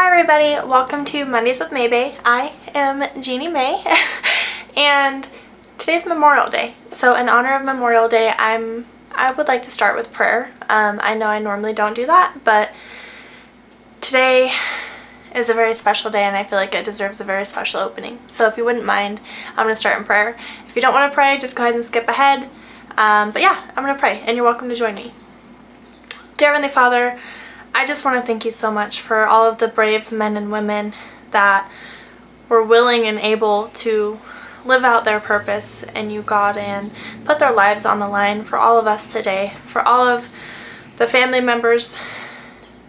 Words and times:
Hi 0.00 0.06
everybody, 0.06 0.66
welcome 0.66 1.04
to 1.04 1.26
Mondays 1.26 1.60
with 1.60 1.72
Maybay. 1.72 2.16
I 2.24 2.54
am 2.74 3.20
Jeannie 3.20 3.48
May 3.48 3.84
and 4.74 5.28
today's 5.76 6.06
Memorial 6.06 6.48
Day. 6.48 6.72
So 6.90 7.14
in 7.16 7.28
honor 7.28 7.54
of 7.54 7.66
Memorial 7.66 8.08
Day, 8.08 8.32
I'm 8.38 8.86
I 9.12 9.30
would 9.30 9.46
like 9.46 9.62
to 9.64 9.70
start 9.70 9.98
with 9.98 10.10
prayer. 10.10 10.52
Um, 10.70 11.00
I 11.02 11.14
know 11.14 11.26
I 11.26 11.38
normally 11.38 11.74
don't 11.74 11.92
do 11.92 12.06
that, 12.06 12.42
but 12.44 12.72
today 14.00 14.54
is 15.34 15.50
a 15.50 15.54
very 15.54 15.74
special 15.74 16.10
day 16.10 16.22
and 16.22 16.34
I 16.34 16.44
feel 16.44 16.58
like 16.58 16.74
it 16.74 16.86
deserves 16.86 17.20
a 17.20 17.24
very 17.24 17.44
special 17.44 17.80
opening. 17.80 18.20
So 18.26 18.48
if 18.48 18.56
you 18.56 18.64
wouldn't 18.64 18.86
mind, 18.86 19.20
I'm 19.50 19.66
going 19.66 19.68
to 19.68 19.74
start 19.74 19.98
in 19.98 20.04
prayer. 20.04 20.34
If 20.66 20.76
you 20.76 20.80
don't 20.80 20.94
want 20.94 21.12
to 21.12 21.14
pray, 21.14 21.36
just 21.38 21.54
go 21.54 21.64
ahead 21.64 21.74
and 21.74 21.84
skip 21.84 22.08
ahead. 22.08 22.48
Um, 22.96 23.32
but 23.32 23.42
yeah, 23.42 23.70
I'm 23.76 23.84
going 23.84 23.94
to 23.94 24.00
pray 24.00 24.20
and 24.20 24.34
you're 24.34 24.46
welcome 24.46 24.70
to 24.70 24.74
join 24.74 24.94
me. 24.94 25.12
Dear 26.38 26.54
Heavenly 26.54 26.70
Father, 26.70 27.20
I 27.74 27.86
just 27.86 28.04
want 28.04 28.20
to 28.20 28.26
thank 28.26 28.44
you 28.44 28.50
so 28.50 28.70
much 28.70 29.00
for 29.00 29.26
all 29.26 29.48
of 29.48 29.58
the 29.58 29.68
brave 29.68 30.12
men 30.12 30.36
and 30.36 30.50
women 30.50 30.92
that 31.30 31.70
were 32.48 32.62
willing 32.62 33.06
and 33.06 33.18
able 33.18 33.68
to 33.68 34.18
live 34.64 34.84
out 34.84 35.04
their 35.04 35.20
purpose 35.20 35.82
in 35.94 36.10
you, 36.10 36.22
God, 36.22 36.56
and 36.56 36.90
put 37.24 37.38
their 37.38 37.52
lives 37.52 37.86
on 37.86 37.98
the 37.98 38.08
line 38.08 38.44
for 38.44 38.58
all 38.58 38.78
of 38.78 38.86
us 38.86 39.12
today, 39.12 39.54
for 39.66 39.82
all 39.82 40.06
of 40.06 40.28
the 40.96 41.06
family 41.06 41.40
members, 41.40 41.98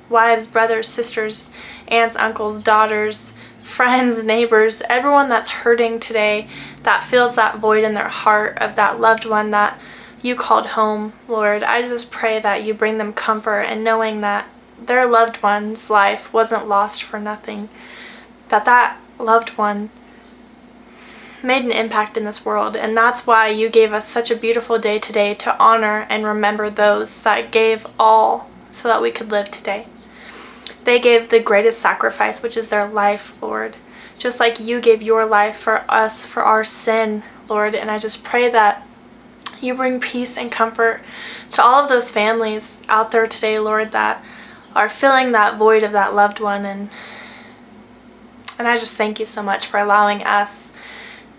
wives, 0.09 0.48
brothers, 0.48 0.89
sisters, 0.89 1.53
aunts, 1.88 2.16
uncles, 2.16 2.61
daughters, 2.61 3.38
friends, 3.61 4.25
neighbors, 4.25 4.81
everyone 4.89 5.30
that's 5.30 5.50
hurting 5.50 6.00
today, 6.00 6.50
that 6.84 7.03
feels 7.03 7.36
that 7.36 7.59
void 7.59 7.84
in 7.84 7.94
their 7.94 8.09
heart 8.09 8.58
of 8.58 8.75
that 8.75 9.00
loved 9.00 9.25
one 9.25 9.52
that 9.52 9.80
you 10.22 10.36
called 10.36 10.66
home, 10.67 11.13
Lord. 11.27 11.63
I 11.63 11.81
just 11.84 12.11
pray 12.11 12.39
that 12.39 12.63
you 12.63 12.73
bring 12.73 12.98
them 12.98 13.13
comfort 13.13 13.61
and 13.61 13.84
knowing 13.84 14.22
that 14.22 14.48
their 14.81 15.05
loved 15.05 15.41
one's 15.44 15.90
life 15.90 16.34
wasn't 16.34 16.67
lost 16.67 17.03
for 17.03 17.20
nothing. 17.20 17.70
That 18.49 18.66
that 18.66 18.98
loved 19.20 19.52
one 19.52 19.89
made 21.44 21.64
an 21.64 21.72
impact 21.72 22.17
in 22.17 22.23
this 22.23 22.45
world 22.45 22.75
and 22.75 22.95
that's 22.95 23.25
why 23.25 23.47
you 23.47 23.67
gave 23.67 23.94
us 23.94 24.08
such 24.08 24.30
a 24.30 24.36
beautiful 24.36 24.78
day 24.78 25.00
today 25.00 25.33
to 25.33 25.58
honor 25.58 26.05
and 26.08 26.23
remember 26.23 26.70
those 26.70 27.23
that 27.23 27.52
gave 27.52 27.88
all 28.00 28.47
so 28.72 28.88
that 28.88 29.02
we 29.02 29.11
could 29.11 29.31
live 29.31 29.50
today. 29.50 29.88
They 30.83 31.00
gave 31.00 31.30
the 31.30 31.39
greatest 31.39 31.80
sacrifice, 31.80 32.42
which 32.42 32.58
is 32.58 32.70
their 32.70 32.88
life, 32.88 33.42
Lord. 33.42 33.75
Just 34.17 34.39
like 34.39 34.59
you 34.59 34.80
gave 34.80 35.02
your 35.02 35.25
life 35.25 35.58
for 35.58 35.83
us, 35.89 36.25
for 36.25 36.44
our 36.44 36.64
sin, 36.64 37.23
Lord. 37.48 37.75
And 37.75 37.92
I 37.92 37.98
just 37.98 38.23
pray 38.23 38.50
that 38.50 38.88
you 39.59 39.75
bring 39.75 40.00
peace 40.00 40.38
and 40.38 40.52
comfort 40.52 41.02
to 41.52 41.64
all 41.64 41.83
of 41.83 41.89
those 41.89 42.11
families 42.11 42.83
out 42.88 43.11
there 43.11 43.27
today, 43.27 43.59
Lord, 43.59 43.92
that 43.92 44.23
are 44.75 44.89
filling 44.89 45.31
that 45.31 45.58
void 45.58 45.83
of 45.83 45.91
that 45.91 46.14
loved 46.16 46.39
one 46.39 46.66
and 46.66 46.89
and 48.58 48.67
I 48.67 48.77
just 48.77 48.95
thank 48.95 49.19
you 49.19 49.25
so 49.25 49.41
much 49.41 49.66
for 49.66 49.80
allowing 49.80 50.23
us 50.23 50.72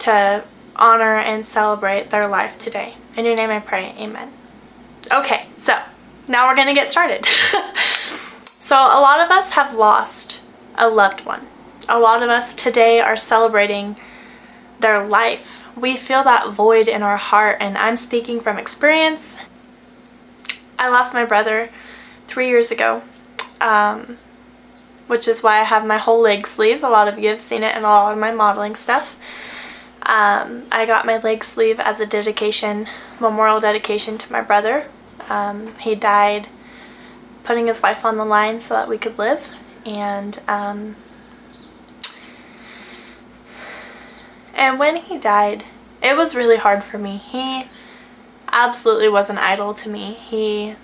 to 0.01 0.43
honor 0.75 1.17
and 1.17 1.47
celebrate 1.47 2.11
their 2.11 2.27
life 2.27 2.59
today. 2.59 2.95
In 3.17 3.25
your 3.25 3.37
name 3.37 3.51
I 3.51 3.61
pray, 3.61 3.95
amen. 3.97 4.33
Okay, 5.13 5.47
so 5.57 5.81
now 6.29 6.49
we're 6.49 6.57
going 6.57 6.69
to 6.69 6.75
get 6.75 6.89
started. 6.89 7.27
so, 8.45 8.77
a 8.77 9.01
lot 9.01 9.21
of 9.21 9.31
us 9.31 9.53
have 9.53 9.75
lost 9.75 10.41
a 10.77 10.89
loved 10.89 11.25
one. 11.25 11.47
A 11.89 11.99
lot 11.99 12.23
of 12.23 12.31
us 12.31 12.55
today 12.55 13.01
are 13.01 13.17
celebrating 13.17 13.97
their 14.81 15.07
life. 15.07 15.67
We 15.77 15.97
feel 15.97 16.23
that 16.25 16.51
void 16.51 16.89
in 16.89 17.03
our 17.03 17.17
heart, 17.17 17.59
and 17.61 17.77
I'm 17.77 17.97
speaking 17.97 18.41
from 18.41 18.59
experience. 18.59 19.37
I 20.79 20.89
lost 20.89 21.15
my 21.15 21.25
brother 21.25 21.71
three 22.29 22.49
years 22.49 22.71
ago, 22.71 23.03
um, 23.63 24.19
which 25.07 25.27
is 25.27 25.43
why 25.43 25.61
I 25.61 25.65
have 25.65 25.87
my 25.87 25.99
whole 25.99 26.21
leg 26.21 26.47
sleeve. 26.47 26.83
A 26.83 26.89
lot 26.89 27.09
of 27.09 27.19
you 27.19 27.29
have 27.29 27.41
seen 27.41 27.63
it 27.63 27.75
in 27.75 27.83
a 27.83 27.87
lot 27.87 28.13
of 28.13 28.19
my 28.19 28.33
modeling 28.33 28.75
stuff. 28.75 29.19
Um, 30.03 30.65
I 30.73 30.85
got 30.85 31.07
my 31.07 31.19
leg 31.19 31.45
sleeve 31.45 31.79
as 31.79 32.01
a 32.01 32.07
dedication, 32.07 32.89
memorial 33.21 33.61
dedication 33.61 34.19
to 34.19 34.33
my 34.33 34.43
brother. 34.43 34.89
Um, 35.31 35.75
he 35.79 35.95
died 35.95 36.49
putting 37.45 37.69
his 37.69 37.83
life 37.83 38.05
on 38.05 38.17
the 38.17 38.25
line 38.25 38.61
so 38.61 38.75
that 38.75 38.89
we 38.89 38.99
could 38.99 39.17
live. 39.17 39.55
And 39.87 40.41
um, 40.49 40.97
and 44.55 44.79
when 44.79 44.97
he 44.97 45.19
died, 45.19 45.65
it 46.03 46.17
was 46.17 46.35
really 46.35 46.57
hard 46.57 46.83
for 46.83 46.99
me. 46.99 47.19
He 47.19 47.67
absolutely 48.51 49.09
was 49.09 49.31
an 49.31 49.39
idol 49.39 49.73
to 49.75 49.89
me. 49.89 50.15
He 50.15 50.75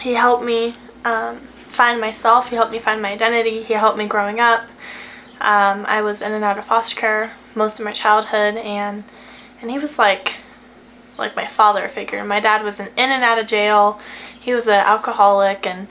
he 0.00 0.14
helped 0.14 0.44
me 0.44 0.74
um, 1.04 1.40
find 1.78 2.00
myself. 2.00 2.50
He 2.50 2.56
helped 2.56 2.72
me 2.72 2.80
find 2.80 3.00
my 3.00 3.12
identity. 3.12 3.62
He 3.62 3.74
helped 3.74 3.96
me 3.96 4.08
growing 4.08 4.40
up. 4.40 4.68
Um, 5.40 5.86
I 5.86 6.02
was 6.02 6.20
in 6.20 6.32
and 6.32 6.42
out 6.42 6.58
of 6.58 6.64
foster 6.64 6.96
care 6.96 7.32
most 7.54 7.78
of 7.78 7.84
my 7.84 7.92
childhood, 7.92 8.56
and 8.56 9.04
and 9.60 9.70
he 9.70 9.78
was 9.78 9.96
like 9.96 10.34
like 11.16 11.36
my 11.36 11.46
father 11.46 11.86
figure. 11.86 12.24
My 12.24 12.40
dad 12.40 12.64
was 12.64 12.80
in, 12.80 12.88
in 12.88 13.10
and 13.10 13.22
out 13.22 13.38
of 13.38 13.46
jail. 13.46 14.00
He 14.40 14.52
was 14.52 14.66
an 14.66 14.84
alcoholic, 14.94 15.64
and 15.64 15.86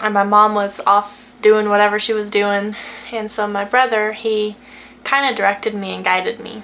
and 0.00 0.14
my 0.14 0.22
mom 0.22 0.54
was 0.54 0.80
off 0.86 1.34
doing 1.42 1.68
whatever 1.68 1.98
she 1.98 2.12
was 2.12 2.30
doing, 2.30 2.76
and 3.12 3.28
so 3.28 3.48
my 3.48 3.64
brother 3.64 4.12
he 4.12 4.54
kind 5.02 5.28
of 5.28 5.36
directed 5.36 5.74
me 5.74 5.96
and 5.96 6.04
guided 6.04 6.38
me, 6.38 6.62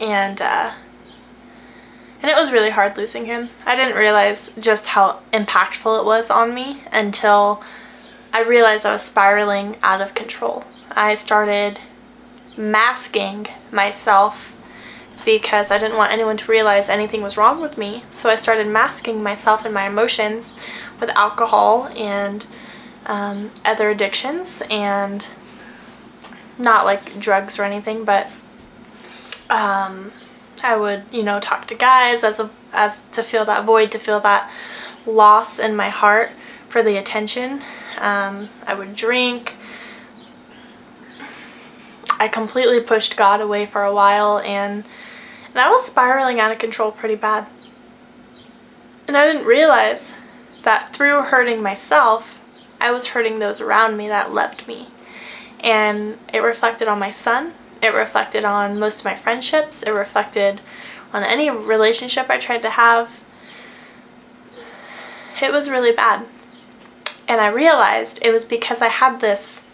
and 0.00 0.40
uh, 0.40 0.72
and 2.20 2.30
it 2.30 2.36
was 2.36 2.52
really 2.52 2.70
hard 2.70 2.96
losing 2.96 3.26
him. 3.26 3.50
I 3.64 3.76
didn't 3.76 3.96
realize 3.96 4.52
just 4.58 4.88
how 4.88 5.20
impactful 5.32 5.98
it 6.00 6.04
was 6.04 6.30
on 6.30 6.54
me 6.54 6.82
until 6.90 7.62
I 8.32 8.42
realized 8.42 8.84
I 8.84 8.92
was 8.92 9.02
spiraling 9.02 9.76
out 9.82 10.00
of 10.00 10.14
control. 10.14 10.64
I 10.90 11.14
started 11.14 11.78
masking 12.56 13.46
myself 13.70 14.54
because 15.24 15.70
I 15.70 15.78
didn't 15.78 15.96
want 15.96 16.12
anyone 16.12 16.36
to 16.38 16.50
realize 16.50 16.88
anything 16.88 17.22
was 17.22 17.36
wrong 17.36 17.60
with 17.60 17.78
me. 17.78 18.04
So 18.10 18.28
I 18.30 18.36
started 18.36 18.66
masking 18.66 19.22
myself 19.22 19.64
and 19.64 19.74
my 19.74 19.86
emotions 19.86 20.56
with 21.00 21.10
alcohol 21.10 21.88
and 21.96 22.44
um, 23.06 23.50
other 23.64 23.90
addictions 23.90 24.62
and 24.70 25.24
not 26.58 26.84
like 26.84 27.20
drugs 27.20 27.58
or 27.58 27.62
anything, 27.62 28.04
but 28.04 28.28
um, 29.48 30.12
I 30.64 30.76
would, 30.76 31.04
you 31.12 31.22
know, 31.22 31.40
talk 31.40 31.66
to 31.68 31.74
guys 31.74 32.24
as 32.24 32.38
a 32.38 32.50
as 32.72 33.04
to 33.10 33.22
fill 33.22 33.44
that 33.46 33.64
void, 33.64 33.90
to 33.92 33.98
feel 33.98 34.20
that 34.20 34.50
loss 35.06 35.58
in 35.58 35.74
my 35.74 35.88
heart 35.88 36.30
for 36.66 36.82
the 36.82 36.96
attention. 36.96 37.62
Um, 37.98 38.48
I 38.66 38.74
would 38.74 38.94
drink. 38.94 39.54
I 42.20 42.28
completely 42.28 42.80
pushed 42.80 43.16
God 43.16 43.40
away 43.40 43.64
for 43.64 43.84
a 43.84 43.94
while 43.94 44.38
and 44.40 44.84
and 45.48 45.58
I 45.58 45.70
was 45.70 45.86
spiraling 45.86 46.40
out 46.40 46.52
of 46.52 46.58
control 46.58 46.92
pretty 46.92 47.14
bad. 47.14 47.46
And 49.06 49.16
I 49.16 49.24
didn't 49.24 49.46
realize 49.46 50.14
that 50.62 50.94
through 50.94 51.22
hurting 51.22 51.62
myself, 51.62 52.44
I 52.80 52.90
was 52.90 53.08
hurting 53.08 53.38
those 53.38 53.60
around 53.60 53.96
me 53.96 54.08
that 54.08 54.32
loved 54.32 54.68
me. 54.68 54.88
And 55.60 56.18
it 56.32 56.40
reflected 56.40 56.86
on 56.88 56.98
my 56.98 57.10
son, 57.10 57.54
it 57.82 57.94
reflected 57.94 58.44
on 58.44 58.78
most 58.78 59.00
of 59.00 59.04
my 59.04 59.14
friendships, 59.14 59.82
it 59.82 59.90
reflected 59.90 60.60
on 61.12 61.22
any 61.22 61.50
relationship 61.50 62.28
I 62.28 62.38
tried 62.38 62.62
to 62.62 62.70
have. 62.70 63.22
It 65.40 65.52
was 65.52 65.70
really 65.70 65.92
bad. 65.92 66.26
And 67.28 67.40
I 67.40 67.48
realized 67.48 68.18
it 68.22 68.32
was 68.32 68.44
because 68.44 68.82
I 68.82 68.88
had 68.88 69.20
this 69.20 69.64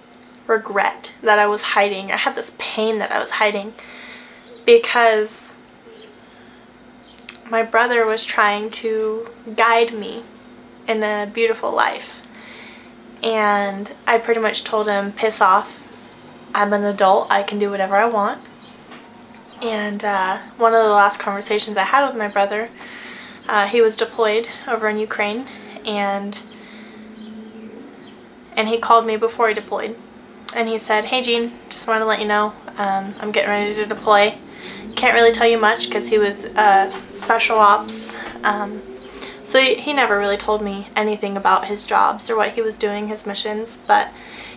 regret 0.46 1.12
that 1.22 1.38
I 1.38 1.46
was 1.46 1.62
hiding. 1.62 2.10
I 2.10 2.16
had 2.16 2.34
this 2.34 2.54
pain 2.58 2.98
that 2.98 3.12
I 3.12 3.18
was 3.18 3.30
hiding 3.30 3.72
because 4.66 5.56
my 7.48 7.62
brother 7.62 8.04
was 8.06 8.24
trying 8.24 8.70
to 8.70 9.28
guide 9.54 9.92
me 9.92 10.22
in 10.88 11.02
a 11.02 11.30
beautiful 11.32 11.72
life. 11.72 12.26
And 13.22 13.90
I 14.06 14.18
pretty 14.18 14.40
much 14.40 14.64
told 14.64 14.86
him, 14.86 15.12
piss 15.12 15.40
off. 15.40 15.80
I'm 16.54 16.72
an 16.72 16.84
adult. 16.84 17.26
I 17.30 17.42
can 17.42 17.58
do 17.58 17.68
whatever 17.70 17.96
I 17.96 18.06
want. 18.06 18.40
And 19.60 20.04
uh, 20.04 20.38
one 20.56 20.72
of 20.72 20.84
the 20.84 20.90
last 20.90 21.18
conversations 21.18 21.76
I 21.76 21.82
had 21.82 22.06
with 22.06 22.16
my 22.16 22.28
brother, 22.28 22.68
uh, 23.48 23.66
he 23.66 23.80
was 23.80 23.96
deployed 23.96 24.46
over 24.68 24.88
in 24.88 24.98
Ukraine, 24.98 25.46
and 25.84 26.38
and 28.56 28.68
he 28.68 28.78
called 28.78 29.06
me 29.06 29.16
before 29.16 29.48
he 29.48 29.54
deployed, 29.54 29.96
and 30.54 30.68
he 30.68 30.78
said, 30.78 31.06
"Hey 31.06 31.22
Jean, 31.22 31.52
just 31.70 31.88
wanted 31.88 32.00
to 32.00 32.06
let 32.06 32.20
you 32.20 32.26
know 32.26 32.52
um, 32.76 33.14
I'm 33.20 33.32
getting 33.32 33.50
ready 33.50 33.74
to 33.74 33.86
deploy. 33.86 34.36
Can't 34.96 35.14
really 35.14 35.32
tell 35.32 35.48
you 35.48 35.58
much 35.58 35.88
because 35.88 36.08
he 36.08 36.18
was 36.18 36.44
uh, 36.44 36.90
special 37.12 37.58
ops." 37.58 38.14
Um, 38.42 38.82
so 39.42 39.60
he 39.60 39.92
never 39.92 40.18
really 40.18 40.38
told 40.38 40.62
me 40.62 40.88
anything 40.96 41.36
about 41.36 41.66
his 41.66 41.84
jobs 41.84 42.30
or 42.30 42.36
what 42.36 42.52
he 42.52 42.62
was 42.62 42.78
doing, 42.78 43.08
his 43.08 43.26
missions, 43.26 43.82
but 43.86 44.08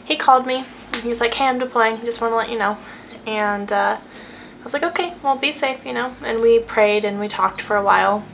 he 0.03 0.15
called 0.15 0.45
me 0.45 0.63
and 0.94 1.04
he's 1.04 1.19
like, 1.19 1.34
hey, 1.34 1.45
I'm 1.45 1.60
deploying, 1.60 2.04
just 2.04 2.22
want 2.22 2.31
to 2.31 2.36
let 2.36 2.50
you 2.50 2.57
know. 2.57 2.78
And 3.25 3.72
uh, 3.72 3.98
I 4.00 4.63
was 4.63 4.74
like, 4.74 4.84
okay, 4.84 5.13
well, 5.24 5.36
be 5.36 5.51
safe, 5.51 5.86
you 5.86 5.94
know. 5.94 6.16
And 6.24 6.42
we 6.42 6.60
prayed 6.60 7.06
and 7.06 7.19
we 7.19 7.28
talked 7.28 7.62
for 7.62 7.75
a 7.75 7.84
while. 7.84 8.25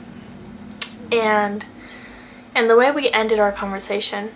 And 1.12 1.64
and 2.54 2.70
the 2.70 2.76
way 2.76 2.90
we 2.90 3.10
ended 3.10 3.40
our 3.40 3.50
conversation 3.50 4.30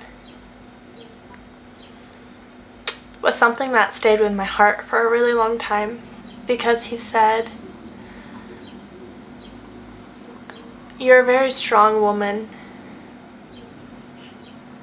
was 3.23 3.37
something 3.37 3.73
that 3.73 3.95
stayed 3.95 4.21
with 4.21 4.33
my 4.35 4.45
heart 4.45 4.85
for 4.85 5.07
a 5.07 5.11
really 5.11 5.33
long 5.33 5.59
time 5.59 6.01
because 6.47 6.87
he 6.87 6.97
said, 6.97 7.51
You're 10.99 11.21
a 11.21 11.25
very 11.25 11.53
strong 11.53 12.01
woman, 12.01 12.49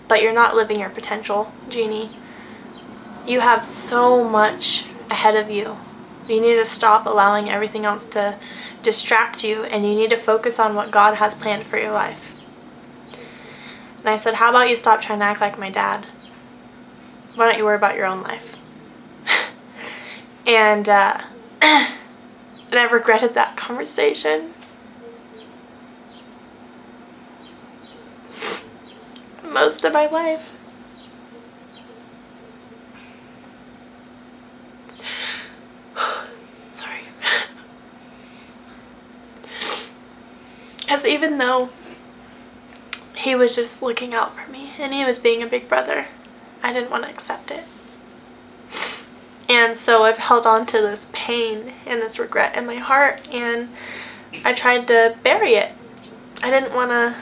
but 0.07 0.21
you're 0.21 0.31
not 0.33 0.55
living 0.55 0.79
your 0.79 0.89
potential, 0.89 1.51
Jeannie. 1.67 2.11
You 3.25 3.39
have 3.39 3.65
so 3.65 4.23
much 4.23 4.85
ahead 5.09 5.35
of 5.35 5.49
you. 5.49 5.77
You 6.27 6.41
need 6.41 6.55
to 6.55 6.65
stop 6.65 7.05
allowing 7.05 7.49
everything 7.49 7.85
else 7.85 8.05
to 8.07 8.37
distract 8.83 9.43
you 9.43 9.63
and 9.63 9.85
you 9.85 9.95
need 9.95 10.11
to 10.11 10.17
focus 10.17 10.59
on 10.59 10.75
what 10.75 10.91
God 10.91 11.15
has 11.15 11.33
planned 11.33 11.65
for 11.65 11.77
your 11.77 11.91
life. 11.91 12.35
And 13.99 14.09
I 14.09 14.17
said, 14.17 14.35
How 14.35 14.51
about 14.51 14.69
you 14.69 14.75
stop 14.75 15.01
trying 15.01 15.17
to 15.19 15.25
act 15.25 15.41
like 15.41 15.57
my 15.57 15.71
dad? 15.71 16.05
Why 17.33 17.49
don't 17.49 17.57
you 17.57 17.65
worry 17.65 17.75
about 17.75 17.95
your 17.95 18.05
own 18.05 18.21
life? 18.21 18.55
and, 20.45 20.87
uh, 20.87 21.21
and 21.61 21.89
I've 22.71 22.91
regretted 22.91 23.33
that 23.33 23.57
conversation. 23.57 24.53
Most 29.43 29.83
of 29.83 29.91
my 29.91 30.05
life. 30.05 30.55
Sorry. 36.71 36.99
Because 40.81 41.04
even 41.15 41.37
though 41.37 41.69
he 43.15 43.33
was 43.35 43.55
just 43.55 43.81
looking 43.81 44.13
out 44.13 44.35
for 44.35 44.51
me 44.51 44.73
and 44.77 44.93
he 44.93 45.05
was 45.05 45.17
being 45.17 45.41
a 45.41 45.47
big 45.47 45.69
brother, 45.69 46.07
I 46.61 46.73
didn't 46.73 46.91
want 46.91 47.05
to 47.05 47.09
accept 47.09 47.51
it. 47.51 47.63
And 49.47 49.77
so 49.77 50.03
I've 50.03 50.17
held 50.17 50.45
on 50.45 50.65
to 50.67 50.81
this 50.81 51.07
pain 51.13 51.71
and 51.85 52.01
this 52.01 52.19
regret 52.19 52.57
in 52.57 52.65
my 52.65 52.75
heart 52.75 53.25
and 53.31 53.69
I 54.43 54.51
tried 54.51 54.87
to 54.87 55.15
bury 55.23 55.53
it. 55.53 55.71
I 56.43 56.49
didn't 56.49 56.75
want 56.75 56.91
to 56.91 57.15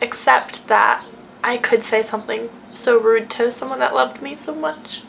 accept 0.00 0.66
that 0.68 1.04
I 1.44 1.58
could 1.58 1.82
say 1.82 2.02
something 2.02 2.48
so 2.72 2.98
rude 2.98 3.28
to 3.32 3.52
someone 3.52 3.80
that 3.80 3.94
loved 3.94 4.22
me 4.22 4.34
so 4.34 4.54
much. 4.54 5.02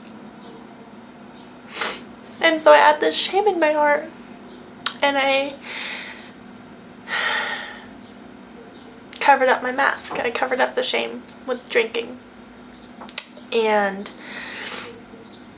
And 2.42 2.62
so 2.62 2.74
I 2.74 2.78
had 2.78 3.00
this 3.00 3.16
shame 3.16 3.48
in 3.48 3.58
my 3.58 3.72
heart 3.72 4.10
and 5.02 5.18
I 5.18 5.54
covered 9.28 9.50
up 9.50 9.62
my 9.62 9.74
mask. 9.74 10.14
I 10.14 10.32
covered 10.32 10.62
up 10.62 10.74
the 10.74 10.82
shame 10.82 11.22
with 11.46 11.68
drinking 11.68 12.18
and 13.52 14.10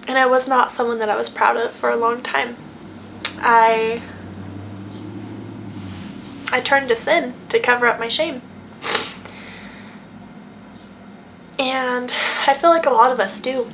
and 0.08 0.18
I 0.18 0.26
was 0.26 0.48
not 0.48 0.72
someone 0.72 0.98
that 0.98 1.08
I 1.08 1.16
was 1.16 1.30
proud 1.30 1.56
of 1.56 1.72
for 1.72 1.92
a 1.92 1.96
long 1.96 2.24
time. 2.24 2.56
I 3.38 4.02
I 6.52 6.62
turned 6.62 6.88
to 6.90 6.96
sin 6.96 7.36
to 7.50 7.60
cover 7.60 7.86
up 7.86 8.00
my 8.00 8.08
shame. 8.08 8.42
And 11.60 12.12
I 12.48 12.56
feel 12.56 12.72
like 12.72 12.88
a 12.88 12.90
lot 12.90 13.12
of 13.12 13.20
us 13.20 13.40
do. 13.40 13.70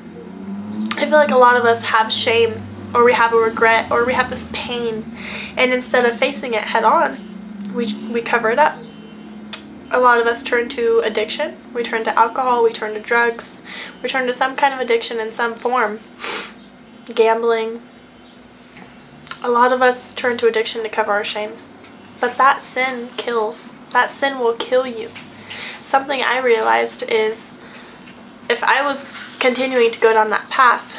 I 0.97 1.05
feel 1.05 1.11
like 1.11 1.31
a 1.31 1.37
lot 1.37 1.55
of 1.55 1.63
us 1.63 1.83
have 1.83 2.11
shame 2.11 2.61
or 2.93 3.05
we 3.05 3.13
have 3.13 3.31
a 3.31 3.37
regret 3.37 3.89
or 3.89 4.03
we 4.03 4.13
have 4.13 4.29
this 4.29 4.49
pain 4.51 5.15
and 5.55 5.71
instead 5.71 6.03
of 6.03 6.19
facing 6.19 6.53
it 6.53 6.65
head 6.65 6.83
on, 6.83 7.73
we 7.73 7.93
we 8.11 8.21
cover 8.21 8.49
it 8.49 8.59
up 8.59 8.77
a 9.91 9.99
lot 9.99 10.19
of 10.19 10.27
us 10.27 10.43
turn 10.43 10.69
to 10.69 10.99
addiction. 10.99 11.57
We 11.73 11.83
turn 11.83 12.03
to 12.05 12.17
alcohol, 12.17 12.63
we 12.63 12.73
turn 12.73 12.93
to 12.93 12.99
drugs, 12.99 13.63
we 14.01 14.09
turn 14.09 14.27
to 14.27 14.33
some 14.33 14.55
kind 14.55 14.73
of 14.73 14.79
addiction 14.79 15.19
in 15.19 15.31
some 15.31 15.55
form. 15.55 15.99
Gambling. 17.13 17.81
A 19.43 19.49
lot 19.49 19.71
of 19.71 19.81
us 19.81 20.13
turn 20.13 20.37
to 20.39 20.47
addiction 20.47 20.81
to 20.83 20.89
cover 20.89 21.11
our 21.11 21.23
shame. 21.23 21.51
But 22.19 22.37
that 22.37 22.61
sin 22.61 23.09
kills. 23.17 23.73
That 23.91 24.11
sin 24.11 24.39
will 24.39 24.53
kill 24.53 24.87
you. 24.87 25.09
Something 25.81 26.21
I 26.21 26.39
realized 26.39 27.03
is 27.03 27.61
if 28.49 28.63
I 28.63 28.83
was 28.83 29.05
continuing 29.39 29.91
to 29.91 29.99
go 29.99 30.13
down 30.13 30.29
that 30.31 30.49
path 30.49 30.93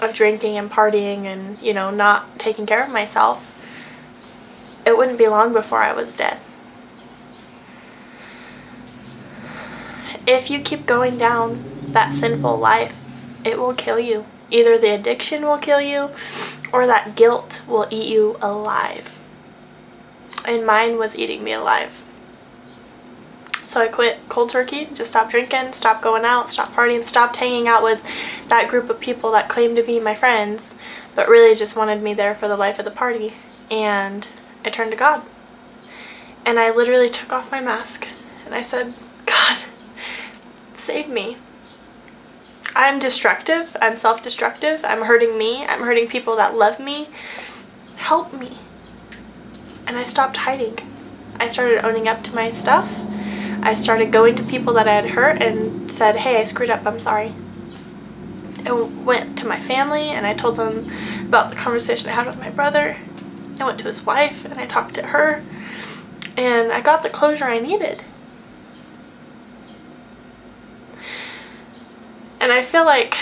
of 0.00 0.14
drinking 0.14 0.56
and 0.56 0.70
partying 0.70 1.24
and, 1.24 1.60
you 1.60 1.74
know, 1.74 1.90
not 1.90 2.38
taking 2.38 2.66
care 2.66 2.82
of 2.84 2.92
myself, 2.92 3.52
it 4.86 4.96
wouldn't 4.96 5.18
be 5.18 5.26
long 5.26 5.52
before 5.52 5.82
I 5.82 5.92
was 5.92 6.16
dead. 6.16 6.38
If 10.26 10.50
you 10.50 10.60
keep 10.60 10.86
going 10.86 11.18
down 11.18 11.64
that 11.88 12.12
sinful 12.12 12.58
life, 12.58 12.96
it 13.44 13.58
will 13.58 13.74
kill 13.74 13.98
you. 13.98 14.26
Either 14.50 14.76
the 14.76 14.94
addiction 14.94 15.44
will 15.44 15.58
kill 15.58 15.80
you 15.80 16.10
or 16.72 16.86
that 16.86 17.16
guilt 17.16 17.62
will 17.66 17.86
eat 17.90 18.08
you 18.08 18.36
alive. 18.40 19.18
And 20.46 20.66
mine 20.66 20.98
was 20.98 21.16
eating 21.16 21.42
me 21.42 21.52
alive. 21.52 22.02
So 23.64 23.80
I 23.80 23.88
quit 23.88 24.20
cold 24.28 24.50
turkey, 24.50 24.88
just 24.94 25.10
stopped 25.10 25.32
drinking, 25.32 25.72
stopped 25.72 26.02
going 26.02 26.24
out, 26.24 26.48
stopped 26.48 26.72
partying, 26.72 27.04
stopped 27.04 27.36
hanging 27.36 27.66
out 27.66 27.82
with 27.82 28.00
that 28.48 28.68
group 28.68 28.88
of 28.88 29.00
people 29.00 29.32
that 29.32 29.48
claimed 29.48 29.76
to 29.76 29.82
be 29.82 29.98
my 29.98 30.14
friends, 30.14 30.74
but 31.16 31.28
really 31.28 31.54
just 31.56 31.76
wanted 31.76 32.00
me 32.00 32.14
there 32.14 32.34
for 32.34 32.46
the 32.46 32.56
life 32.56 32.78
of 32.78 32.84
the 32.84 32.92
party. 32.92 33.34
And 33.68 34.26
I 34.64 34.70
turned 34.70 34.92
to 34.92 34.96
God. 34.96 35.22
And 36.44 36.60
I 36.60 36.70
literally 36.70 37.08
took 37.08 37.32
off 37.32 37.50
my 37.50 37.60
mask 37.60 38.06
and 38.44 38.54
I 38.54 38.62
said, 38.62 38.94
God, 39.26 39.64
save 40.86 41.08
me. 41.08 41.36
I'm 42.76 43.00
destructive. 43.00 43.76
I'm 43.82 43.96
self 43.96 44.22
destructive. 44.22 44.84
I'm 44.84 45.02
hurting 45.02 45.36
me. 45.36 45.64
I'm 45.66 45.80
hurting 45.80 46.06
people 46.06 46.36
that 46.36 46.56
love 46.56 46.78
me. 46.78 47.08
Help 47.96 48.32
me. 48.32 48.58
And 49.86 49.96
I 49.96 50.04
stopped 50.04 50.36
hiding. 50.36 50.78
I 51.40 51.48
started 51.48 51.84
owning 51.84 52.06
up 52.06 52.22
to 52.24 52.34
my 52.34 52.50
stuff. 52.50 52.94
I 53.62 53.74
started 53.74 54.12
going 54.12 54.36
to 54.36 54.44
people 54.44 54.74
that 54.74 54.86
I 54.86 54.94
had 54.94 55.10
hurt 55.10 55.42
and 55.42 55.90
said, 55.90 56.16
hey, 56.16 56.40
I 56.40 56.44
screwed 56.44 56.70
up. 56.70 56.86
I'm 56.86 57.00
sorry. 57.00 57.34
I 58.64 58.72
went 58.72 59.36
to 59.38 59.46
my 59.48 59.60
family 59.60 60.10
and 60.10 60.24
I 60.24 60.34
told 60.34 60.56
them 60.56 60.88
about 61.26 61.50
the 61.50 61.56
conversation 61.56 62.10
I 62.10 62.12
had 62.12 62.26
with 62.26 62.38
my 62.38 62.50
brother. 62.50 62.96
I 63.58 63.64
went 63.64 63.78
to 63.78 63.84
his 63.84 64.06
wife 64.06 64.44
and 64.44 64.60
I 64.60 64.66
talked 64.66 64.94
to 64.94 65.06
her. 65.08 65.42
And 66.36 66.70
I 66.70 66.80
got 66.80 67.02
the 67.02 67.10
closure 67.10 67.46
I 67.46 67.58
needed. 67.58 68.02
And 72.45 72.45
I 72.56 72.62
feel 72.62 72.86
like 72.86 73.14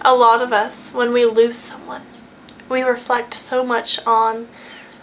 a 0.00 0.14
lot 0.14 0.40
of 0.40 0.54
us, 0.54 0.90
when 0.94 1.12
we 1.12 1.26
lose 1.26 1.58
someone, 1.58 2.00
we 2.66 2.80
reflect 2.80 3.34
so 3.34 3.62
much 3.62 4.00
on 4.06 4.48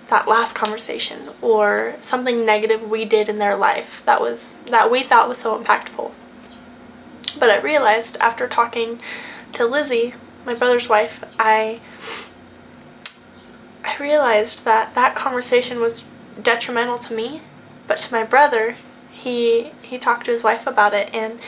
that 0.07 0.27
last 0.27 0.55
conversation 0.55 1.29
or 1.43 1.95
something 1.99 2.43
negative 2.43 2.89
we 2.89 3.05
did 3.05 3.29
in 3.29 3.37
their 3.37 3.55
life 3.55 4.01
that 4.07 4.19
was 4.19 4.55
that 4.71 4.89
we 4.89 5.03
thought 5.03 5.29
was 5.29 5.37
so 5.37 5.61
impactful. 5.61 6.11
But 7.37 7.51
I 7.51 7.61
realized 7.61 8.17
after 8.17 8.47
talking 8.47 8.99
to 9.53 9.67
Lizzie, 9.67 10.15
my 10.43 10.55
brother's 10.55 10.89
wife, 10.89 11.23
I 11.37 11.79
I 13.85 13.95
realized 13.97 14.65
that 14.65 14.95
that 14.95 15.13
conversation 15.13 15.79
was 15.79 16.07
detrimental 16.41 16.97
to 16.97 17.13
me, 17.13 17.41
but 17.85 17.99
to 17.99 18.11
my 18.11 18.23
brother, 18.23 18.73
he 19.11 19.69
he 19.83 19.99
talked 19.99 20.25
to 20.25 20.31
his 20.31 20.41
wife 20.41 20.65
about 20.65 20.95
it 20.95 21.13
and 21.13 21.39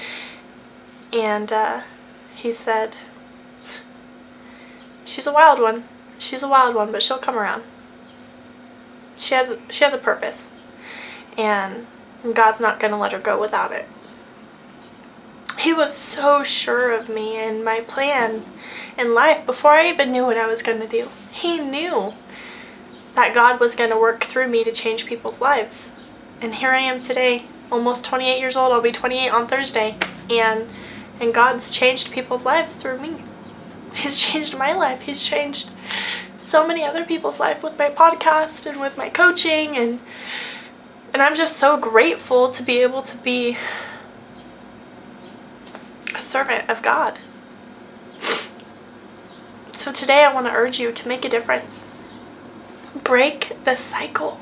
and 1.12 1.51
uh, 1.51 1.81
he 2.41 2.53
said, 2.53 2.96
She's 5.03 5.27
a 5.27 5.34
wild 5.34 5.60
one. 5.60 5.84
She's 6.17 6.43
a 6.43 6.48
wild 6.48 6.75
one, 6.75 6.91
but 6.91 7.03
she'll 7.03 7.17
come 7.17 7.38
around. 7.38 7.63
She 9.17 9.34
has 9.34 9.50
a, 9.50 9.60
she 9.69 9.84
has 9.84 9.93
a 9.93 9.98
purpose. 9.98 10.53
And 11.38 11.88
God's 12.34 12.62
not 12.62 12.79
going 12.79 12.91
to 12.91 12.98
let 12.98 13.12
her 13.12 13.19
go 13.19 13.39
without 13.39 13.72
it. 13.72 13.88
He 15.60 15.74
was 15.74 15.93
so 15.93 16.43
sure 16.43 16.91
of 16.91 17.10
me 17.10 17.36
and 17.36 17.65
my 17.65 17.81
plan 17.81 18.46
in 18.98 19.13
life 19.13 19.46
before 19.46 19.72
I 19.72 19.89
even 19.89 20.12
knew 20.12 20.25
what 20.25 20.38
I 20.38 20.48
was 20.48 20.62
going 20.62 20.79
to 20.79 20.88
do. 20.88 21.10
He 21.31 21.60
knew 21.60 22.13
that 23.15 23.34
God 23.34 23.60
was 23.60 23.75
going 23.75 23.89
to 23.89 24.00
work 24.00 24.24
through 24.24 24.48
me 24.48 24.63
to 24.63 24.72
change 24.72 25.05
people's 25.05 25.41
lives. 25.41 25.91
And 26.39 26.55
here 26.55 26.72
I 26.72 26.79
am 26.79 27.01
today, 27.01 27.43
almost 27.69 28.05
28 28.05 28.39
years 28.39 28.55
old. 28.55 28.72
I'll 28.72 28.81
be 28.81 28.93
28 28.93 29.29
on 29.29 29.48
Thursday. 29.48 29.98
And 30.29 30.69
and 31.19 31.33
God's 31.33 31.71
changed 31.71 32.11
people's 32.11 32.45
lives 32.45 32.75
through 32.75 32.99
me. 32.99 33.23
He's 33.95 34.19
changed 34.19 34.57
my 34.57 34.73
life. 34.73 35.01
He's 35.01 35.23
changed 35.23 35.71
so 36.38 36.65
many 36.65 36.83
other 36.83 37.03
people's 37.03 37.39
life 37.39 37.61
with 37.61 37.77
my 37.77 37.89
podcast 37.89 38.65
and 38.65 38.79
with 38.79 38.97
my 38.97 39.09
coaching 39.09 39.77
and 39.77 39.99
and 41.13 41.23
I'm 41.23 41.35
just 41.35 41.57
so 41.57 41.77
grateful 41.77 42.49
to 42.51 42.61
be 42.61 42.79
able 42.79 43.01
to 43.01 43.17
be 43.17 43.57
a 46.15 46.21
servant 46.21 46.69
of 46.69 46.81
God. 46.83 47.17
So 49.73 49.91
today 49.91 50.23
I 50.23 50.33
want 50.33 50.45
to 50.45 50.53
urge 50.53 50.79
you 50.79 50.91
to 50.91 51.07
make 51.07 51.25
a 51.25 51.29
difference. 51.29 51.89
Break 53.03 53.63
the 53.65 53.75
cycle. 53.75 54.39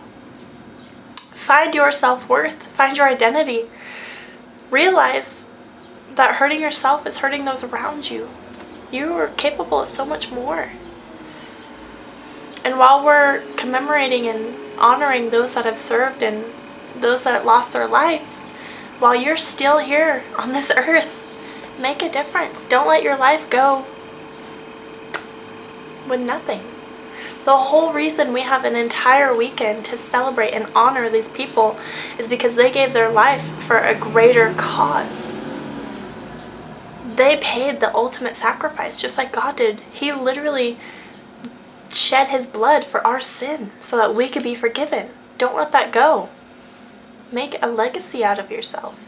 Find 1.16 1.74
your 1.74 1.92
self-worth, 1.92 2.64
find 2.64 2.98
your 2.98 3.08
identity. 3.08 3.68
Realize 4.70 5.46
that 6.18 6.36
hurting 6.36 6.62
yourself 6.62 7.08
is 7.08 7.18
hurting 7.18 7.46
those 7.46 7.64
around 7.64 8.12
you. 8.12 8.30
You 8.92 9.14
are 9.14 9.30
capable 9.30 9.82
of 9.82 9.88
so 9.88 10.06
much 10.06 10.32
more. 10.32 10.72
And 12.64 12.78
while 12.78 13.04
we're 13.04 13.44
commemorating 13.56 14.28
and 14.28 14.56
honoring 14.78 15.30
those 15.30 15.56
that 15.56 15.66
have 15.66 15.78
served 15.78 16.22
and 16.22 16.46
those 17.00 17.24
that 17.24 17.46
lost 17.46 17.74
their 17.74 17.88
life, 17.88 18.26
while 19.00 19.16
you're 19.16 19.38
still 19.38 19.78
here 19.78 20.24
on 20.38 20.54
this 20.54 20.72
earth, 20.76 21.32
make 21.80 22.02
a 22.02 22.12
difference. 22.12 22.66
Don't 22.66 22.88
let 22.88 23.04
your 23.04 23.16
life 23.16 23.50
go 23.50 23.86
with 26.08 26.20
nothing. 26.20 26.62
The 27.46 27.58
whole 27.58 27.94
reason 27.94 28.34
we 28.34 28.42
have 28.42 28.66
an 28.66 28.76
entire 28.76 29.36
weekend 29.36 29.86
to 29.86 29.98
celebrate 29.98 30.52
and 30.52 30.68
honor 30.76 31.10
these 31.10 31.30
people 31.30 31.78
is 32.18 32.28
because 32.28 32.56
they 32.56 32.72
gave 32.72 32.92
their 32.92 33.10
life 33.10 33.44
for 33.64 33.78
a 33.78 33.96
greater 33.96 34.54
cause. 34.56 35.40
They 37.18 37.36
paid 37.38 37.80
the 37.80 37.94
ultimate 37.96 38.36
sacrifice, 38.36 39.02
just 39.02 39.18
like 39.18 39.32
God 39.34 39.56
did. 39.58 39.80
He 39.92 40.14
literally 40.14 40.78
shed 41.92 42.28
his 42.28 42.46
blood 42.46 42.86
for 42.86 43.06
our 43.06 43.20
sin 43.20 43.72
so 43.80 43.98
that 43.98 44.14
we 44.14 44.28
could 44.28 44.44
be 44.44 44.54
forgiven. 44.54 45.10
Don't 45.40 45.56
let 45.56 45.72
that 45.72 45.92
go. 45.92 46.30
Make 47.32 47.58
a 47.60 47.68
legacy 47.68 48.24
out 48.24 48.38
of 48.38 48.52
yourself. 48.52 49.04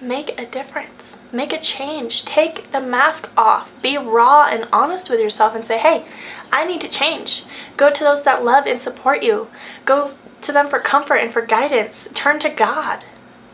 Make 0.00 0.40
a 0.40 0.46
difference. 0.46 1.18
Make 1.30 1.52
a 1.52 1.60
change. 1.60 2.24
Take 2.24 2.72
the 2.72 2.80
mask 2.80 3.30
off. 3.36 3.70
Be 3.82 3.98
raw 3.98 4.48
and 4.50 4.66
honest 4.72 5.10
with 5.10 5.20
yourself 5.20 5.54
and 5.54 5.66
say, 5.66 5.76
hey, 5.78 6.06
I 6.50 6.64
need 6.64 6.80
to 6.80 6.88
change. 6.88 7.44
Go 7.76 7.90
to 7.90 8.02
those 8.02 8.24
that 8.24 8.42
love 8.42 8.66
and 8.66 8.80
support 8.80 9.22
you. 9.22 9.48
Go 9.84 10.14
to 10.40 10.52
them 10.52 10.68
for 10.68 10.78
comfort 10.78 11.16
and 11.16 11.30
for 11.30 11.42
guidance. 11.42 12.08
Turn 12.14 12.38
to 12.40 12.48
God. 12.48 13.04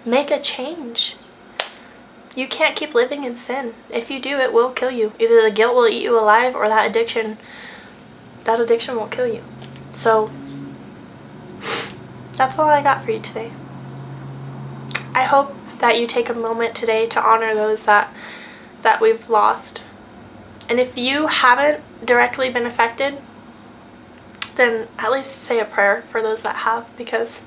Make 0.05 0.31
a 0.31 0.41
change. 0.41 1.17
You 2.37 2.47
can't 2.47 2.77
keep 2.77 2.95
living 2.95 3.25
in 3.25 3.35
sin. 3.35 3.75
If 3.91 4.11
you 4.11 4.21
do, 4.21 4.39
it 4.39 4.53
will 4.53 4.71
kill 4.71 4.91
you. 4.91 5.15
Either 5.19 5.43
the 5.43 5.51
guilt 5.51 5.75
will 5.75 5.89
eat 5.89 6.03
you 6.03 6.19
alive 6.19 6.55
or 6.55 6.69
that 6.69 6.89
addiction, 6.89 7.39
that 8.45 8.61
addiction 8.61 8.97
will 8.97 9.07
kill 9.07 9.27
you. 9.27 9.43
So, 9.95 10.31
that's 12.35 12.59
all 12.59 12.69
I 12.69 12.83
got 12.83 13.03
for 13.03 13.11
you 13.11 13.21
today. 13.21 13.51
I 15.15 15.25
hope 15.25 15.57
that 15.79 15.99
you 15.99 16.07
take 16.07 16.29
a 16.29 16.35
moment 16.35 16.75
today 16.75 17.07
to 17.07 17.23
honor 17.27 17.55
those 17.55 17.85
that 17.85 18.13
that 18.83 19.01
we've 19.01 19.31
lost. 19.31 19.83
And 20.69 20.79
if 20.79 20.99
you 20.99 21.29
haven't 21.29 21.83
directly 22.05 22.51
been 22.51 22.67
affected, 22.67 23.19
then 24.57 24.89
at 24.99 25.11
least 25.11 25.33
say 25.33 25.59
a 25.59 25.65
prayer 25.65 26.03
for 26.03 26.21
those 26.21 26.43
that 26.43 26.57
have 26.57 26.95
because 26.99 27.41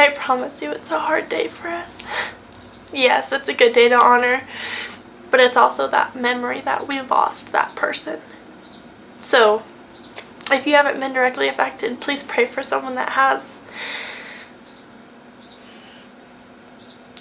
I 0.00 0.10
promise 0.10 0.62
you 0.62 0.72
it's 0.72 0.90
a 0.90 0.98
hard 0.98 1.28
day 1.28 1.46
for 1.46 1.68
us. 1.68 2.02
yes, 2.92 3.32
it's 3.32 3.48
a 3.48 3.54
good 3.54 3.74
day 3.74 3.88
to 3.88 4.02
honor, 4.02 4.42
but 5.30 5.40
it's 5.40 5.56
also 5.56 5.86
that 5.88 6.16
memory 6.16 6.60
that 6.62 6.88
we 6.88 7.00
lost 7.02 7.52
that 7.52 7.76
person. 7.76 8.20
So, 9.20 9.62
if 10.50 10.66
you 10.66 10.74
haven't 10.74 10.98
been 10.98 11.12
directly 11.12 11.48
affected, 11.48 12.00
please 12.00 12.22
pray 12.22 12.46
for 12.46 12.62
someone 12.62 12.94
that 12.94 13.10
has. 13.10 13.60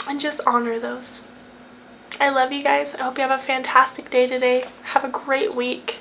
And 0.07 0.19
just 0.19 0.41
honor 0.47 0.79
those. 0.79 1.27
I 2.19 2.29
love 2.29 2.51
you 2.51 2.63
guys. 2.63 2.95
I 2.95 3.03
hope 3.03 3.17
you 3.17 3.23
have 3.23 3.39
a 3.39 3.41
fantastic 3.41 4.09
day 4.09 4.25
today. 4.25 4.63
Have 4.83 5.03
a 5.03 5.09
great 5.09 5.53
week. 5.53 5.97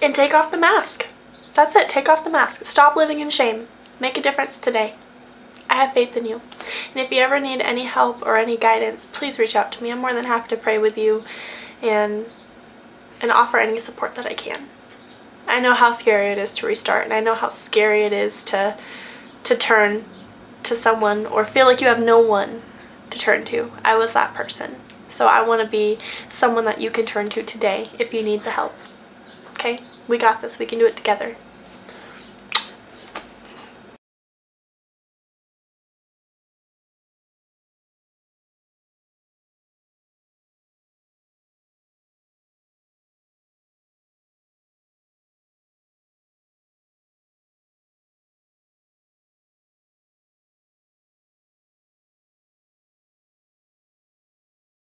And 0.00 0.14
take 0.14 0.32
off 0.32 0.50
the 0.50 0.56
mask. 0.56 1.06
That's 1.54 1.76
it. 1.76 1.88
Take 1.88 2.08
off 2.08 2.24
the 2.24 2.30
mask. 2.30 2.64
Stop 2.64 2.96
living 2.96 3.20
in 3.20 3.28
shame. 3.28 3.68
Make 4.00 4.16
a 4.16 4.22
difference 4.22 4.58
today. 4.58 4.94
I 5.68 5.74
have 5.74 5.92
faith 5.92 6.16
in 6.16 6.26
you. 6.26 6.40
And 6.90 6.96
if 6.96 7.12
you 7.12 7.20
ever 7.20 7.38
need 7.38 7.60
any 7.60 7.84
help 7.84 8.22
or 8.22 8.36
any 8.36 8.56
guidance, 8.56 9.08
please 9.12 9.38
reach 9.38 9.54
out 9.54 9.70
to 9.72 9.82
me. 9.82 9.92
I'm 9.92 9.98
more 9.98 10.14
than 10.14 10.24
happy 10.24 10.48
to 10.48 10.56
pray 10.56 10.78
with 10.78 10.98
you 10.98 11.22
and 11.82 12.26
and 13.22 13.30
offer 13.30 13.58
any 13.58 13.78
support 13.78 14.14
that 14.14 14.26
I 14.26 14.32
can. 14.32 14.68
I 15.46 15.60
know 15.60 15.74
how 15.74 15.92
scary 15.92 16.28
it 16.28 16.38
is 16.38 16.54
to 16.56 16.66
restart 16.66 17.04
and 17.04 17.12
I 17.12 17.20
know 17.20 17.34
how 17.34 17.50
scary 17.50 18.04
it 18.04 18.12
is 18.12 18.42
to 18.44 18.76
to 19.44 19.56
turn 19.56 20.04
to 20.62 20.74
someone 20.74 21.26
or 21.26 21.44
feel 21.44 21.66
like 21.66 21.80
you 21.80 21.86
have 21.86 22.00
no 22.00 22.18
one 22.18 22.62
to 23.10 23.18
turn 23.18 23.44
to. 23.46 23.70
I 23.84 23.96
was 23.96 24.12
that 24.14 24.34
person. 24.34 24.76
So 25.08 25.26
I 25.26 25.46
want 25.46 25.60
to 25.62 25.68
be 25.68 25.98
someone 26.28 26.64
that 26.64 26.80
you 26.80 26.90
can 26.90 27.04
turn 27.04 27.28
to 27.30 27.42
today 27.42 27.90
if 27.98 28.14
you 28.14 28.22
need 28.22 28.42
the 28.42 28.52
help. 28.52 28.74
Okay? 29.52 29.80
We 30.08 30.18
got 30.18 30.40
this. 30.40 30.58
We 30.58 30.66
can 30.66 30.78
do 30.78 30.86
it 30.86 30.96
together. 30.96 31.36